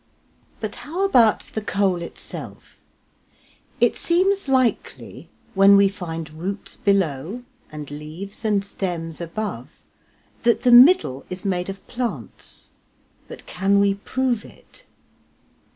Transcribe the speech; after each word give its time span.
But 0.59 0.77
how 0.77 1.05
about 1.05 1.41
the 1.53 1.61
coal 1.61 2.01
itself? 2.01 2.79
It 3.79 3.95
seems 3.95 4.47
likely, 4.49 5.29
when 5.53 5.77
we 5.77 5.89
find 5.89 6.31
roots 6.31 6.75
below 6.75 7.43
and 7.71 7.91
leaves 7.91 8.43
and 8.43 8.65
stems 8.65 9.21
above, 9.21 9.79
that 10.41 10.61
the 10.63 10.71
middle 10.71 11.23
is 11.29 11.45
made 11.45 11.69
of 11.69 11.85
plants, 11.85 12.69
but 13.27 13.45
can 13.45 13.79
we 13.79 13.93
prove 13.93 14.43
it? 14.43 14.85